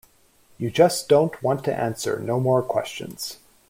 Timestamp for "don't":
1.09-1.43